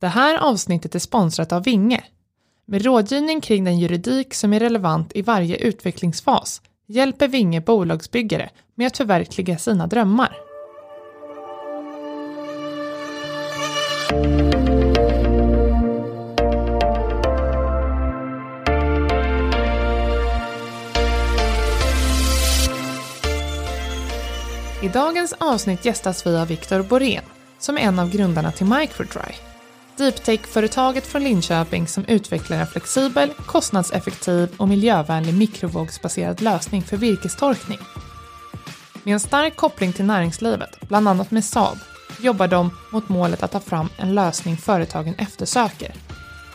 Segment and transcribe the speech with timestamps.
[0.00, 2.04] Det här avsnittet är sponsrat av Vinge.
[2.66, 8.86] Med rådgivning kring den juridik som är relevant i varje utvecklingsfas hjälper Vinge bolagsbyggare med
[8.86, 10.36] att förverkliga sina drömmar.
[24.82, 27.24] I dagens avsnitt gästas vi av Viktor Borén,
[27.58, 29.49] som är en av grundarna till Microdry.
[30.00, 37.78] Deeptech-företaget från Linköping som utvecklar en flexibel, kostnadseffektiv och miljövänlig mikrovågsbaserad lösning för virkestorkning.
[39.02, 41.78] Med en stark koppling till näringslivet, bland annat med Saab,
[42.20, 45.94] jobbar de mot målet att ta fram en lösning företagen eftersöker.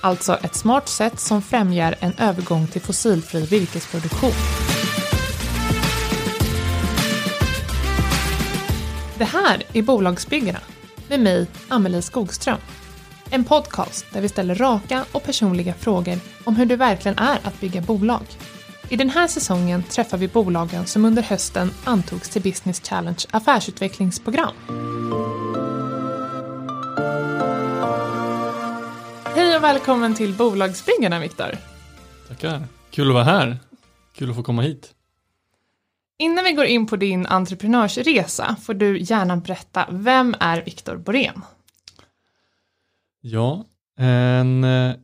[0.02, 4.34] Alltså ett smart sätt som främjar en övergång till fossilfri virkesproduktion.
[9.18, 10.60] Det här är Bolagsbyggarna
[11.10, 12.60] med mig, Amelie Skogström.
[13.36, 17.62] En podcast där vi ställer raka och personliga frågor om hur det verkligen är att
[17.62, 18.22] bygga bolag.
[18.90, 24.54] I den här säsongen träffar vi bolagen som under hösten antogs till Business Challenge affärsutvecklingsprogram.
[29.26, 31.58] Hej och välkommen till Bolagsbyggarna, Viktor.
[32.28, 32.64] Tackar.
[32.92, 33.58] Kul att vara här.
[34.16, 34.94] Kul att få komma hit.
[36.20, 41.42] Innan vi går in på din entreprenörsresa får du gärna berätta, vem är Viktor Borén?
[43.28, 43.66] Ja,
[43.98, 44.96] en eh,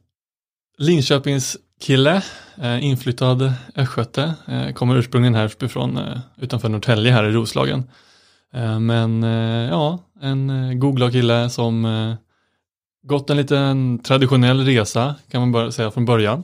[0.78, 2.24] Linköpings kille,
[2.62, 7.84] eh, inflyttad östgöte, eh, kommer ursprungligen härifrån eh, utanför Norrtälje här i Roslagen.
[8.54, 12.16] Eh, men eh, ja, en eh, kille som eh,
[13.04, 16.44] gått en liten traditionell resa kan man bara säga från början.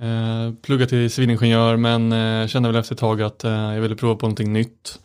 [0.00, 3.96] Eh, pluggat till civilingenjör men eh, kände väl efter ett tag att eh, jag ville
[3.96, 5.00] prova på någonting nytt.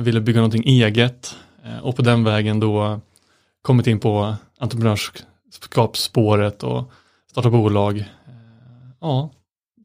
[0.00, 1.36] Ville bygga någonting eget
[1.82, 3.00] och på den vägen då
[3.62, 6.92] kommit in på entreprenörskapsspåret och
[7.30, 7.98] starta bolag.
[7.98, 8.04] Eh,
[9.00, 9.30] ja,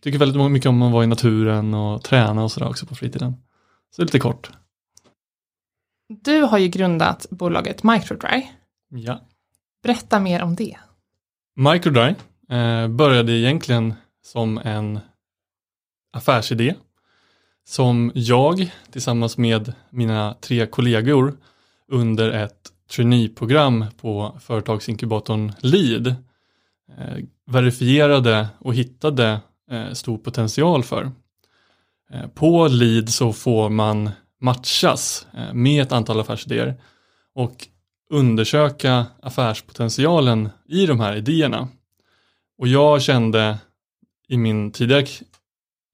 [0.02, 3.36] tycker väldigt mycket om att vara i naturen och träna och sådär också på fritiden.
[3.96, 4.52] Så lite kort.
[6.08, 8.48] Du har ju grundat bolaget Microdry.
[8.90, 9.22] Ja.
[9.84, 10.78] Berätta mer om det.
[11.56, 12.16] Microdry
[12.50, 15.00] eh, började egentligen som en
[16.14, 16.76] affärsidé
[17.66, 21.38] som jag tillsammans med mina tre kollegor
[21.88, 29.40] under ett traineeprogram på företagsinkubatorn LEAD eh, verifierade och hittade
[29.72, 31.12] eh, stor potential för.
[32.14, 34.10] Eh, på LEAD så får man
[34.42, 36.76] matchas eh, med ett antal affärsidéer
[37.36, 37.68] och
[38.10, 41.68] undersöka affärspotentialen i de här idéerna.
[42.58, 43.58] Och jag kände
[44.28, 45.06] i min tidigare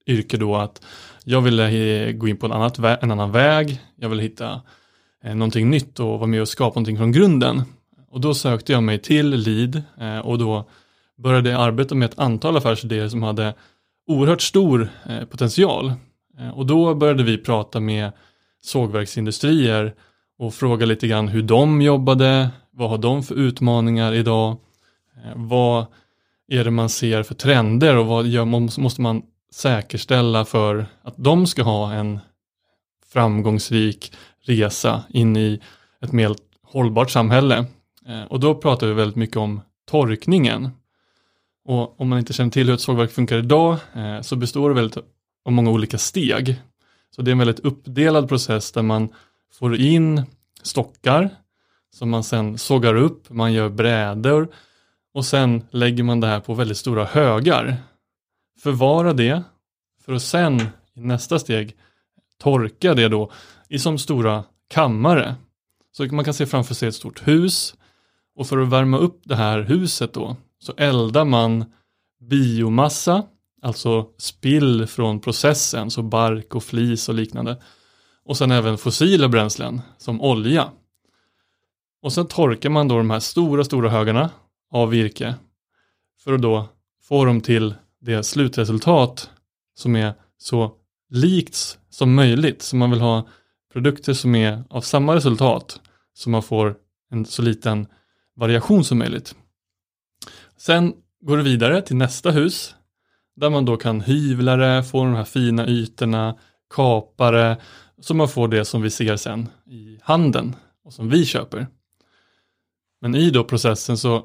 [0.06, 0.82] yrke då att
[1.24, 4.60] jag ville gå in på en, annat, en annan väg, jag ville hitta
[5.24, 7.62] Eh, någonting nytt och vara med och skapa någonting från grunden.
[8.10, 10.68] Och då sökte jag mig till LEAD eh, och då
[11.18, 13.54] började jag arbeta med ett antal affärsidéer som hade
[14.06, 15.92] oerhört stor eh, potential.
[16.54, 18.12] Och då började vi prata med
[18.62, 19.94] sågverksindustrier
[20.38, 24.56] och fråga lite grann hur de jobbade, vad har de för utmaningar idag,
[25.34, 25.86] vad
[26.48, 28.44] är det man ser för trender och vad gör,
[28.80, 32.18] måste man säkerställa för att de ska ha en
[33.12, 34.12] framgångsrik
[34.44, 35.60] resa in i
[36.00, 37.64] ett mer hållbart samhälle.
[38.06, 40.70] Eh, och då pratar vi väldigt mycket om torkningen.
[41.64, 44.74] Och om man inte känner till hur ett sågverk funkar idag eh, så består det
[44.74, 44.96] väldigt
[45.44, 46.60] av många olika steg.
[47.16, 49.08] Så det är en väldigt uppdelad process där man
[49.52, 50.22] får in
[50.62, 51.30] stockar
[51.94, 54.48] som man sen sågar upp, man gör brädor
[55.14, 57.76] och sen lägger man det här på väldigt stora högar.
[58.62, 59.42] Förvara det
[60.04, 60.60] för att sen
[60.94, 61.76] i nästa steg
[62.38, 63.32] torka det då
[63.70, 65.34] i som stora kammare.
[65.92, 67.74] Så man kan se framför sig ett stort hus
[68.34, 71.64] och för att värma upp det här huset då så eldar man
[72.20, 73.22] biomassa,
[73.62, 77.62] alltså spill från processen, så bark och flis och liknande.
[78.24, 80.70] Och sen även fossila bränslen som olja.
[82.02, 84.30] Och sen torkar man då de här stora, stora högarna
[84.70, 85.34] av virke
[86.24, 86.68] för att då
[87.02, 89.30] få dem till det slutresultat
[89.74, 90.72] som är så
[91.10, 92.62] likt som möjligt.
[92.62, 93.28] Så man vill ha
[93.72, 95.80] produkter som är av samma resultat
[96.14, 96.76] så man får
[97.10, 97.86] en så liten
[98.36, 99.34] variation som möjligt.
[100.56, 102.74] Sen går det vidare till nästa hus
[103.36, 106.38] där man då kan hyvla det, få de här fina ytorna,
[106.74, 107.60] kapa det
[108.00, 111.66] så man får det som vi ser sen i handeln och som vi köper.
[113.00, 114.24] Men i då processen så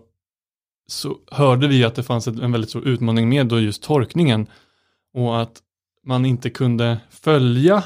[0.88, 4.48] så hörde vi att det fanns en väldigt stor utmaning med då just torkningen
[5.13, 5.62] och att
[6.03, 7.83] man inte kunde följa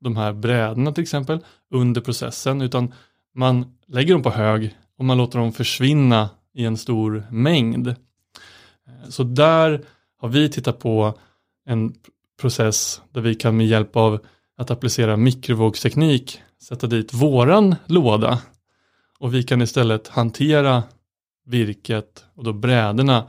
[0.00, 2.94] de här brädorna till exempel under processen utan
[3.34, 7.88] man lägger dem på hög och man låter dem försvinna i en stor mängd.
[7.88, 7.94] Eh,
[9.08, 9.84] så där
[10.18, 11.18] har vi tittat på
[11.66, 11.94] en
[12.40, 14.18] process där vi kan med hjälp av
[14.56, 18.42] att applicera mikrovågsteknik sätta dit våran låda
[19.18, 20.82] och vi kan istället hantera
[21.46, 23.28] virket och då brädorna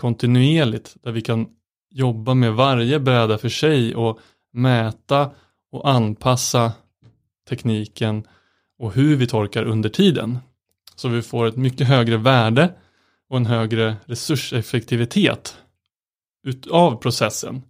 [0.00, 1.46] kontinuerligt där vi kan
[1.90, 4.18] jobba med varje bräda för sig och
[4.52, 5.30] mäta
[5.72, 6.72] och anpassa
[7.48, 8.26] tekniken
[8.78, 10.38] och hur vi torkar under tiden.
[10.96, 12.74] Så vi får ett mycket högre värde
[13.28, 15.58] och en högre resurseffektivitet
[16.44, 17.62] utav processen.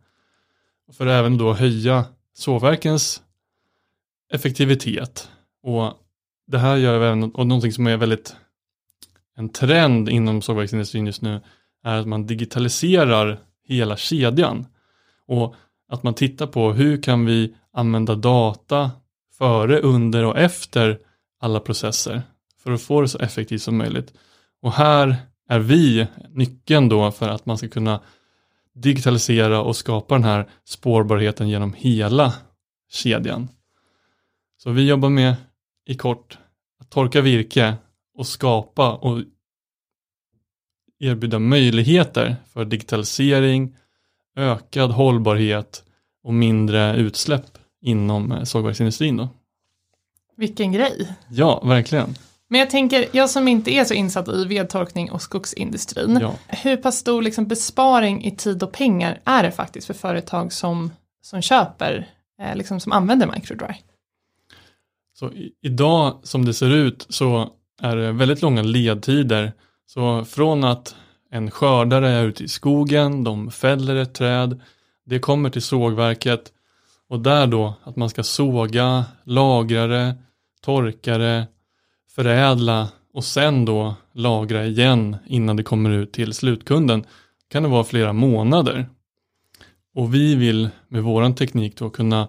[0.93, 2.05] För att även då höja
[2.35, 3.23] sågverkens
[4.33, 5.31] effektivitet.
[5.63, 5.93] Och
[6.47, 8.37] det här gör även, och någonting som är väldigt
[9.37, 11.41] en trend inom sågverksindustrin just nu,
[11.85, 14.67] är att man digitaliserar hela kedjan.
[15.27, 15.55] Och
[15.93, 18.91] att man tittar på hur kan vi använda data
[19.39, 20.99] före, under och efter
[21.41, 22.23] alla processer
[22.63, 24.13] för att få det så effektivt som möjligt.
[24.63, 25.17] Och här
[25.49, 28.01] är vi nyckeln då för att man ska kunna
[28.75, 32.35] digitalisera och skapa den här spårbarheten genom hela
[32.91, 33.49] kedjan.
[34.57, 35.35] Så vi jobbar med
[35.87, 36.39] i kort
[36.81, 37.75] att torka virke
[38.15, 39.19] och skapa och
[40.99, 43.77] erbjuda möjligheter för digitalisering,
[44.37, 45.85] ökad hållbarhet
[46.25, 49.17] och mindre utsläpp inom eh, sågverksindustrin.
[49.17, 49.29] Då.
[50.37, 51.17] Vilken grej!
[51.31, 52.15] Ja, verkligen.
[52.49, 56.35] Men jag tänker, jag som inte är så insatt i vedtorkning och skogsindustrin, ja.
[56.49, 60.91] hur pass stor liksom besparing i tid och pengar är det faktiskt för företag som,
[61.23, 62.09] som köper,
[62.43, 63.75] eh, liksom som använder microdry?
[65.15, 67.51] Så i, idag som det ser ut så
[67.83, 69.53] är det väldigt långa ledtider.
[69.87, 70.95] Så från att
[71.33, 74.61] en skördare är ute i skogen, de fäller ett träd,
[75.05, 76.53] det kommer till sågverket
[77.09, 80.15] och där då att man ska såga, lagra det,
[80.61, 81.47] torka det,
[82.15, 87.05] förädla och sen då lagra igen innan det kommer ut till slutkunden
[87.51, 88.89] kan det vara flera månader.
[89.95, 92.29] Och vi vill med våran teknik då kunna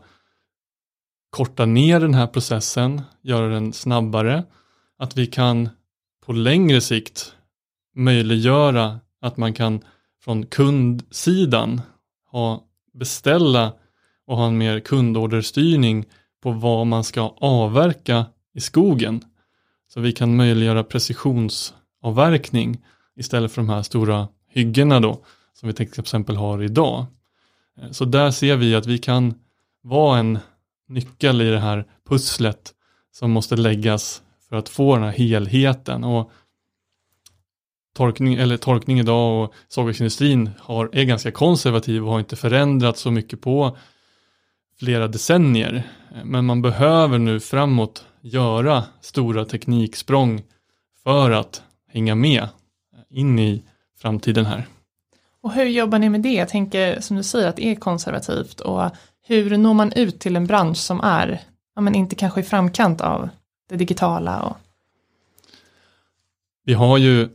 [1.29, 4.43] korta ner den här processen, göra den snabbare,
[4.97, 5.69] att vi kan
[6.25, 7.35] på längre sikt
[7.93, 9.81] möjliggöra att man kan
[10.23, 11.81] från kundsidan
[12.31, 12.63] ha,
[12.93, 13.73] beställa
[14.25, 16.05] och ha en mer kundorderstyrning
[16.43, 19.21] på vad man ska avverka i skogen.
[19.93, 22.81] Så vi kan möjliggöra precisionsavverkning
[23.15, 25.23] istället för de här stora hyggena då
[25.53, 27.05] som vi till exempel har idag.
[27.91, 29.33] Så där ser vi att vi kan
[29.81, 30.39] vara en
[30.87, 32.73] nyckel i det här pusslet
[33.11, 36.03] som måste läggas för att få den här helheten.
[36.03, 36.31] Och
[37.93, 43.11] torkning, eller torkning idag och sågverksindustrin har, är ganska konservativ och har inte förändrats så
[43.11, 43.77] mycket på
[44.79, 45.83] flera decennier.
[46.23, 50.43] Men man behöver nu framåt göra stora tekniksprång
[51.03, 52.47] för att hänga med
[53.09, 53.63] in i
[54.01, 54.67] framtiden här.
[55.41, 56.33] Och hur jobbar ni med det?
[56.33, 58.89] Jag tänker som du säger att det är konservativt och
[59.27, 61.41] hur når man ut till en bransch som är,
[61.75, 63.29] ja men inte kanske i framkant av
[63.69, 64.41] det digitala?
[64.41, 64.57] Och...
[66.65, 67.29] Vi har ju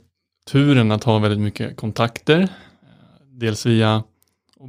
[0.48, 2.48] turen att ha väldigt mycket kontakter,
[3.32, 4.02] dels via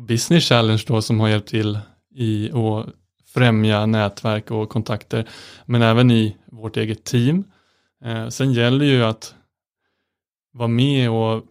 [0.08, 1.80] Business Challenge då som har hjälpt till
[2.16, 2.86] i att
[3.34, 5.28] främja nätverk och kontakter,
[5.66, 7.44] men även i vårt eget team.
[8.06, 9.36] Eh, sen gäller ju att
[10.54, 11.44] vara med och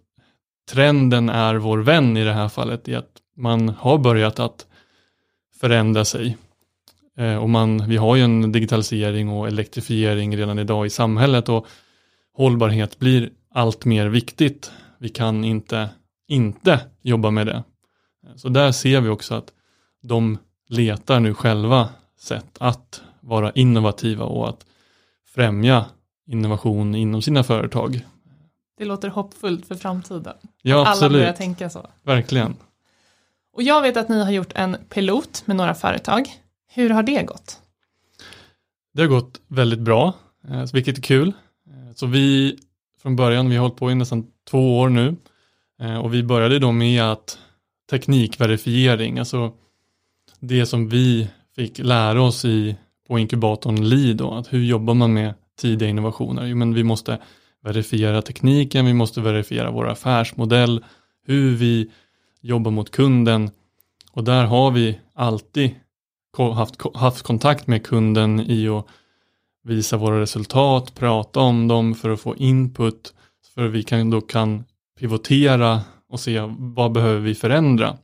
[0.71, 4.67] trenden är vår vän i det här fallet i att man har börjat att
[5.61, 6.37] förändra sig.
[7.19, 11.67] Eh, och man, vi har ju en digitalisering och elektrifiering redan idag i samhället och
[12.35, 14.73] hållbarhet blir allt mer viktigt.
[14.99, 15.89] Vi kan inte
[16.29, 17.65] inte jobba med det.
[18.37, 19.53] Så där ser vi också att
[20.03, 20.39] de
[20.69, 21.89] letar nu själva
[22.19, 24.67] sätt att vara innovativa och att
[25.35, 25.85] främja
[26.27, 28.07] innovation inom sina företag.
[28.79, 30.35] Det låter hoppfullt för framtiden.
[30.63, 31.03] Ja, absolut.
[31.03, 31.87] Alla börjar tänka så.
[32.03, 32.57] Verkligen.
[33.53, 36.29] Och jag vet att ni har gjort en pilot med några företag.
[36.73, 37.61] Hur har det gått?
[38.95, 40.15] Det har gått väldigt bra,
[40.49, 41.33] eh, vilket är kul.
[41.71, 42.59] Eh, så vi
[43.03, 45.17] från början, vi har hållit på i nästan två år nu.
[45.81, 47.39] Eh, och vi började då med att
[47.91, 49.53] teknikverifiering, alltså
[50.41, 52.77] det som vi fick lära oss i
[53.09, 56.47] på inkubatorn LI då, att hur jobbar man med tidiga innovationer?
[56.47, 57.19] Jo, men vi måste
[57.65, 60.85] verifiera tekniken, vi måste verifiera vår affärsmodell,
[61.27, 61.91] hur vi
[62.41, 63.51] jobbar mot kunden.
[64.13, 65.75] Och där har vi alltid
[66.37, 68.87] haft, haft kontakt med kunden i att
[69.65, 73.15] visa våra resultat, prata om dem för att få input,
[73.55, 74.65] för att vi kan, då kan
[74.99, 77.99] pivotera och se vad behöver vi förändra.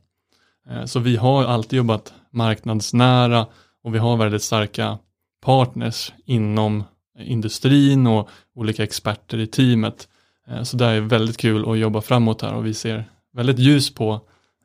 [0.69, 3.47] Eh, så vi har alltid jobbat marknadsnära
[3.83, 4.97] och vi har väldigt starka
[5.41, 6.83] partners inom
[7.19, 10.07] industrin och olika experter i teamet
[10.47, 13.93] eh, så det är väldigt kul att jobba framåt här och vi ser väldigt ljus
[13.93, 14.21] på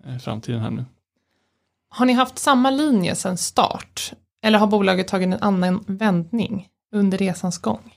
[0.06, 0.84] eh, framtiden här nu.
[1.88, 4.12] Har ni haft samma linje sedan start?
[4.42, 7.94] Eller har bolaget tagit en annan vändning under resans gång?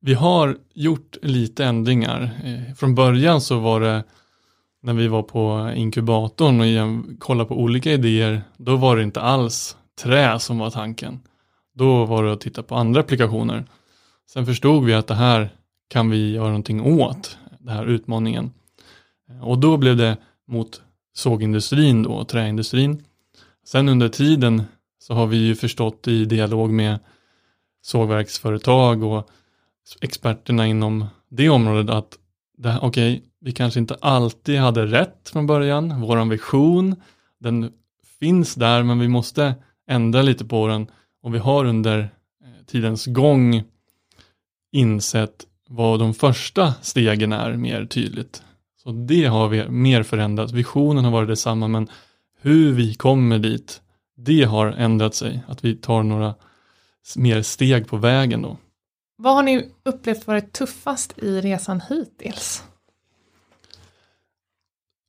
[0.00, 2.40] Vi har gjort lite ändringar.
[2.44, 4.04] Eh, från början så var det
[4.82, 9.76] när vi var på inkubatorn och kollade på olika idéer, då var det inte alls
[10.02, 11.20] trä som var tanken.
[11.74, 13.64] Då var det att titta på andra applikationer.
[14.30, 15.48] Sen förstod vi att det här
[15.88, 18.50] kan vi göra någonting åt, den här utmaningen.
[19.30, 20.16] Eh, och då blev det
[20.48, 20.82] mot
[21.14, 23.04] sågindustrin då, träindustrin.
[23.66, 24.62] Sen under tiden
[24.98, 26.98] så har vi ju förstått i dialog med
[27.86, 29.28] sågverksföretag och
[30.00, 32.18] experterna inom det området att
[32.58, 36.00] okej, okay, vi kanske inte alltid hade rätt från början.
[36.00, 36.96] Våran vision,
[37.40, 37.72] den
[38.20, 39.54] finns där, men vi måste
[39.88, 40.86] ändra lite på den
[41.22, 43.64] och vi har under eh, tidens gång
[44.72, 48.42] insett vad de första stegen är mer tydligt.
[48.82, 50.52] Så det har vi mer förändrat.
[50.52, 51.88] Visionen har varit detsamma, men
[52.40, 53.80] hur vi kommer dit,
[54.16, 55.42] det har ändrat sig.
[55.48, 56.34] Att vi tar några
[57.16, 58.56] mer steg på vägen då.
[59.18, 62.64] Vad har ni upplevt varit tuffast i resan hittills?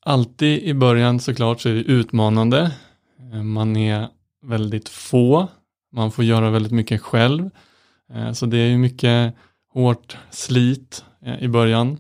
[0.06, 2.72] Alltid i början såklart så är det utmanande.
[3.44, 4.08] Man är
[4.42, 5.48] väldigt få.
[5.92, 7.50] Man får göra väldigt mycket själv.
[8.14, 9.36] Eh, så det är mycket
[9.74, 11.98] hårt slit eh, i början.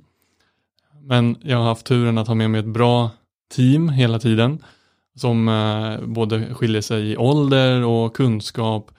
[1.01, 3.09] Men jag har haft turen att ha med mig ett bra
[3.55, 4.63] team hela tiden
[5.15, 8.91] som eh, både skiljer sig i ålder och kunskap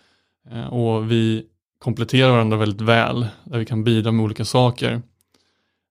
[0.51, 1.47] Eh, och vi
[1.79, 5.03] kompletterar varandra väldigt väl där vi kan bidra med olika saker.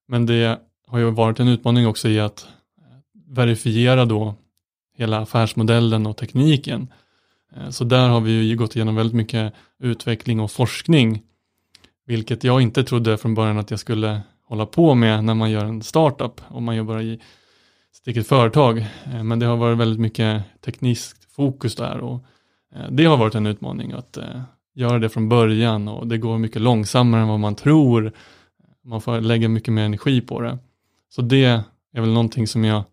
[0.08, 2.46] Men det har ju varit en utmaning också i att
[2.78, 4.34] eh, verifiera då
[4.96, 6.92] hela affärsmodellen och tekniken.
[7.56, 11.22] Eh, så där har vi ju gått igenom väldigt mycket utveckling och forskning,
[12.06, 15.64] vilket jag inte trodde från början att jag skulle hålla på med när man gör
[15.64, 17.20] en startup, om man jobbar i
[17.92, 18.86] sitt eget företag.
[19.22, 22.24] Men det har varit väldigt mycket tekniskt fokus där och
[22.90, 24.18] det har varit en utmaning att
[24.74, 28.12] göra det från början och det går mycket långsammare än vad man tror.
[28.84, 30.58] Man får lägga mycket mer energi på det.
[31.08, 31.44] Så det
[31.92, 32.84] är väl någonting som jag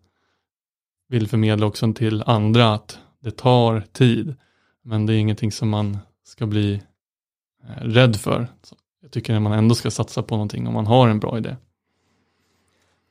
[1.08, 4.34] vill förmedla också till andra att det tar tid.
[4.82, 6.82] Men det är ingenting som man ska bli
[7.64, 8.48] eh, rädd för.
[8.62, 11.38] Så jag tycker att man ändå ska satsa på någonting om man har en bra
[11.38, 11.56] idé.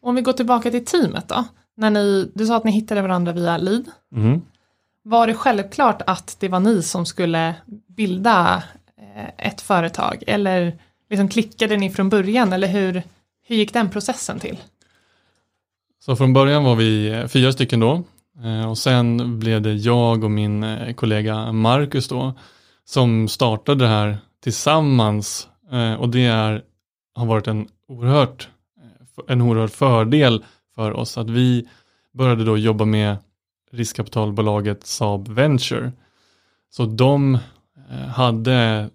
[0.02, 1.46] Om vi går tillbaka till teamet då.
[1.78, 3.92] När ni, du sa att ni hittade varandra via LID.
[4.16, 4.42] Mm.
[5.08, 7.56] Var det självklart att det var ni som skulle
[7.88, 8.64] bilda
[8.98, 10.24] eh, ett företag?
[10.28, 12.54] Eller liksom klickade ni från början?
[12.54, 13.04] Eller hur,
[13.48, 14.58] hur gick den processen till?
[16.06, 18.04] Så från början var vi eh, fyra stycken då.
[18.44, 22.34] Eh, och sen blev det jag och min kollega Marcus då
[22.86, 25.48] som startade det här tillsammans.
[26.00, 26.64] Och det är,
[27.16, 28.50] har varit en oerhört,
[29.28, 30.44] en oerhörd fördel
[30.76, 31.18] för oss.
[31.18, 31.68] Att vi
[32.14, 33.18] började då jobba med
[33.76, 35.92] riskkapitalbolaget Saab Venture.
[36.70, 37.36] Så de
[37.90, 38.90] eh, hade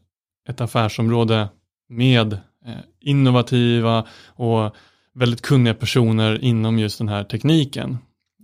[0.48, 1.48] ett affärsområde
[1.88, 4.74] med eh, innovativa och
[5.14, 7.98] väldigt kunniga personer inom just den här tekniken.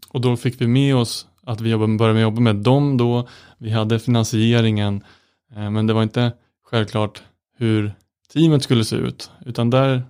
[0.08, 3.28] Och då fick vi med oss att vi började jobba med dem då.
[3.58, 5.04] Vi hade finansieringen,
[5.56, 6.32] eh, men det var inte
[6.64, 7.22] självklart
[7.58, 7.92] hur
[8.32, 10.02] teamet skulle se ut, utan där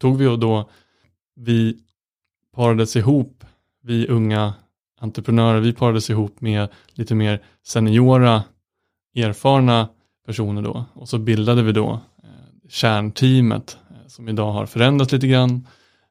[0.00, 0.70] tog vi och då,
[1.36, 1.78] vi
[2.54, 3.44] parades ihop,
[3.82, 4.54] vi unga
[5.00, 8.42] entreprenörer, vi parades ihop med lite mer seniora,
[9.16, 9.88] erfarna
[10.26, 15.26] personer då och så bildade vi då eh, kärnteamet eh, som idag har förändrats lite
[15.26, 15.66] grann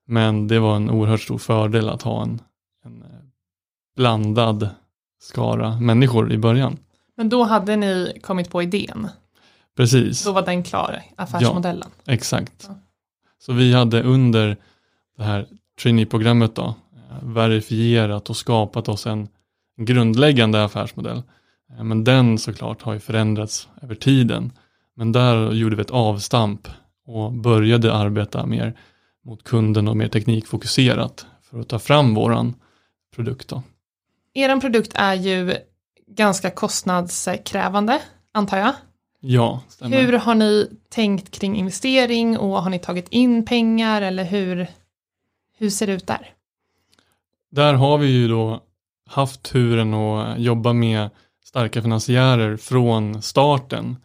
[0.10, 2.42] men det var en oerhört stor fördel att ha en,
[2.86, 3.08] en eh,
[3.96, 4.70] blandad
[5.22, 6.78] skara människor i början.
[7.18, 9.08] Men då hade ni kommit på idén?
[9.78, 10.24] Precis.
[10.24, 11.90] Då var den klar, affärsmodellen?
[12.04, 12.66] Ja, exakt.
[12.68, 12.76] Ja.
[13.40, 14.58] Så vi hade under
[15.18, 15.48] det här
[15.82, 16.76] trainee-programmet då
[17.24, 19.28] verifierat och skapat oss en
[19.78, 21.22] grundläggande affärsmodell.
[21.78, 24.52] Eh, men den såklart har ju förändrats över tiden.
[24.96, 26.68] Men där gjorde vi ett avstamp
[27.06, 28.78] och började arbeta mer
[29.26, 32.56] mot kunden och mer teknikfokuserat för att ta fram våran
[33.16, 33.48] produkt.
[33.48, 33.64] Då.
[34.34, 35.56] Er produkt är ju
[36.08, 38.74] ganska kostnadskrävande, antar jag?
[39.20, 40.02] Ja, stämmer.
[40.02, 44.68] Hur har ni tänkt kring investering och har ni tagit in pengar eller hur,
[45.58, 46.34] hur ser det ut där?
[47.52, 48.64] Där har vi ju då
[49.10, 51.10] haft turen att jobba med
[51.46, 53.98] starka finansiärer från starten.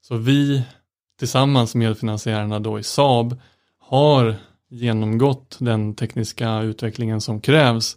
[0.00, 0.64] Så vi
[1.18, 3.40] tillsammans med finansiärerna då i Saab
[3.78, 4.36] har
[4.70, 7.96] genomgått den tekniska utvecklingen som krävs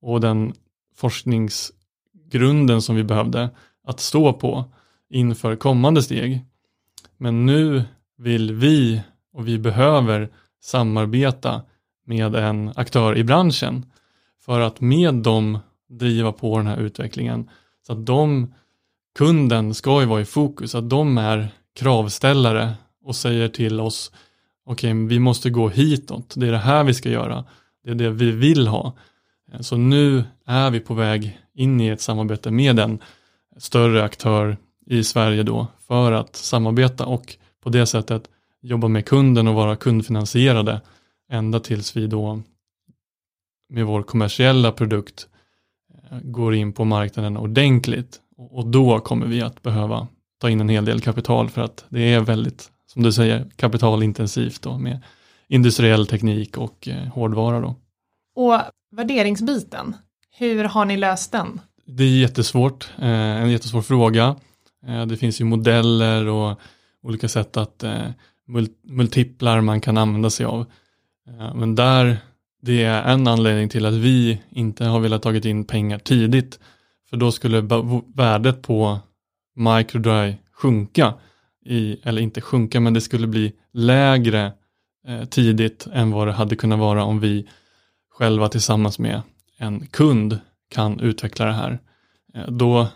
[0.00, 0.52] och den
[0.96, 3.50] forskningsgrunden som vi behövde
[3.86, 4.64] att stå på
[5.10, 6.44] inför kommande steg.
[7.16, 7.84] Men nu
[8.18, 10.30] vill vi och vi behöver
[10.62, 11.62] samarbeta
[12.06, 13.86] med en aktör i branschen
[14.44, 15.58] för att med dem
[15.88, 17.50] driva på den här utvecklingen.
[17.86, 18.54] Så att de,
[19.18, 22.74] kunden ska ju vara i fokus, att de är kravställare
[23.04, 24.12] och säger till oss,
[24.66, 27.44] okej, okay, vi måste gå hitåt, det är det här vi ska göra,
[27.84, 28.92] det är det vi vill ha.
[29.60, 32.98] Så nu är vi på väg in i ett samarbete med en
[33.58, 38.28] större aktör i Sverige då för att samarbeta och på det sättet
[38.62, 40.80] jobba med kunden och vara kundfinansierade
[41.30, 42.42] ända tills vi då
[43.68, 45.26] med vår kommersiella produkt
[45.94, 50.08] eh, går in på marknaden ordentligt och då kommer vi att behöva
[50.40, 54.62] ta in en hel del kapital för att det är väldigt, som du säger, kapitalintensivt
[54.62, 55.02] då med
[55.48, 57.76] industriell teknik och eh, hårdvara då.
[58.34, 59.96] Och värderingsbiten,
[60.36, 61.60] hur har ni löst den?
[61.86, 63.08] Det är jättesvårt, eh,
[63.42, 64.36] en jättesvår fråga.
[65.08, 66.58] Det finns ju modeller och
[67.02, 67.84] olika sätt att
[68.82, 70.66] multiplar man kan använda sig av.
[71.54, 72.18] Men där,
[72.64, 76.58] det är en anledning till att vi inte har velat tagit in pengar tidigt.
[77.10, 77.60] För då skulle
[78.14, 78.98] värdet på
[79.56, 81.14] microdry sjunka,
[81.64, 84.52] i, eller inte sjunka, men det skulle bli lägre
[85.06, 87.48] eh, tidigt än vad det hade kunnat vara om vi
[88.10, 89.22] själva tillsammans med
[89.58, 90.38] en kund
[90.70, 91.78] kan utveckla det här.
[92.34, 92.88] Eh, då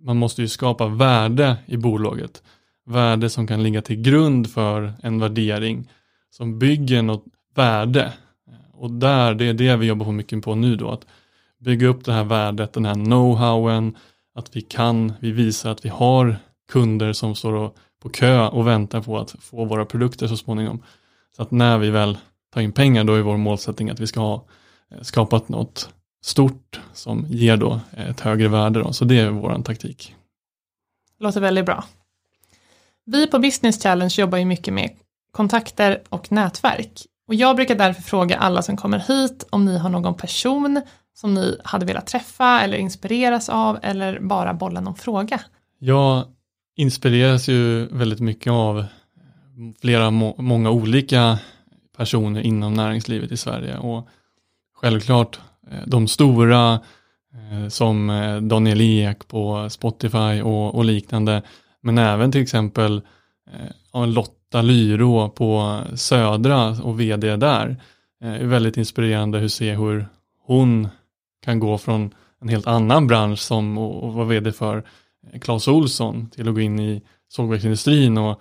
[0.00, 2.42] man måste ju skapa värde i bolaget.
[2.86, 5.88] Värde som kan ligga till grund för en värdering
[6.30, 7.24] som bygger något
[7.54, 8.12] värde.
[8.82, 11.06] Och där, det är det vi jobbar på mycket på nu då, att
[11.58, 13.94] bygga upp det här värdet, den här know-howen,
[14.34, 16.36] att vi kan, vi visar att vi har
[16.72, 17.72] kunder som står
[18.02, 20.82] på kö och väntar på att få våra produkter så småningom.
[21.36, 22.18] Så att när vi väl
[22.54, 24.44] tar in pengar, då är vår målsättning att vi ska ha
[24.90, 25.90] eh, skapat något
[26.24, 28.80] stort som ger då ett högre värde.
[28.80, 28.92] Då.
[28.92, 30.14] Så det är vår taktik.
[31.18, 31.84] Låter väldigt bra.
[33.04, 34.90] Vi på Business Challenge jobbar ju mycket med
[35.32, 37.06] kontakter och nätverk.
[37.32, 40.82] Och jag brukar därför fråga alla som kommer hit om ni har någon person
[41.14, 45.40] som ni hade velat träffa eller inspireras av eller bara bolla någon fråga.
[45.78, 46.24] Jag
[46.76, 48.84] inspireras ju väldigt mycket av
[49.80, 51.38] flera, må många olika
[51.96, 54.08] personer inom näringslivet i Sverige och
[54.74, 56.80] självklart eh, de stora
[57.34, 61.42] eh, som eh, Daniel Ek på Spotify och, och, liknande.
[61.80, 63.02] Men även till exempel
[64.06, 67.76] Lotta Lyro på Södra och vd där.
[68.20, 70.06] är väldigt inspirerande att se hur
[70.46, 70.88] hon
[71.44, 74.82] kan gå från en helt annan bransch som att vara vd för
[75.40, 78.40] Clas Olsson till att gå in i sågverksindustrin och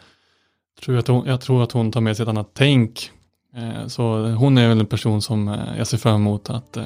[0.82, 3.12] tror att hon, jag tror att hon tar med sig ett annat tänk.
[3.88, 6.78] Så hon är väl en person som jag ser fram emot att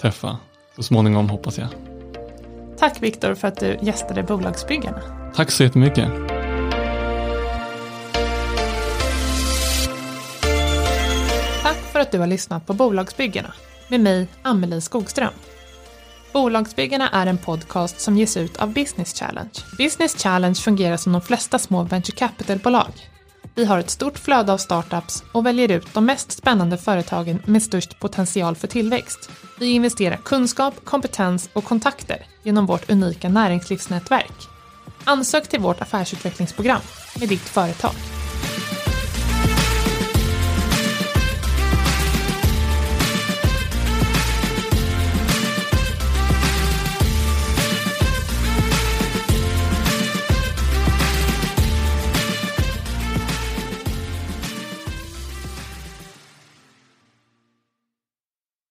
[0.00, 0.38] träffa
[0.76, 1.68] så småningom hoppas jag.
[2.78, 5.00] Tack Viktor för att du gästade Bolagsbyggarna.
[5.34, 6.37] Tack så jättemycket.
[11.98, 13.52] För att du har lyssnat på Bolagsbyggarna
[13.88, 15.32] med mig, Amelie Skogström.
[16.32, 19.50] Bolagsbyggarna är en podcast som ges ut av Business Challenge.
[19.78, 22.92] Business Challenge fungerar som de flesta små venture capital-bolag
[23.54, 27.62] vi har ett stort flöde av startups och väljer ut de mest spännande företagen med
[27.62, 29.30] störst potential för tillväxt.
[29.58, 34.48] Vi investerar kunskap, kompetens och kontakter genom vårt unika näringslivsnätverk.
[35.04, 36.80] Ansök till vårt affärsutvecklingsprogram
[37.20, 38.17] med ditt företag.